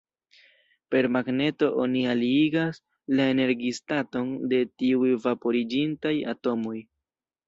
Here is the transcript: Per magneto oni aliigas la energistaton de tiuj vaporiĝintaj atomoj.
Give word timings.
Per 0.93 1.07
magneto 1.15 1.67
oni 1.83 1.99
aliigas 2.13 2.79
la 3.19 3.27
energistaton 3.33 4.31
de 4.55 4.63
tiuj 4.83 5.11
vaporiĝintaj 5.27 6.15
atomoj. 6.35 6.75